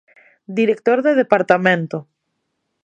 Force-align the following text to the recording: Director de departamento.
Director 0.59 1.03
de 1.03 1.13
departamento. 1.21 1.97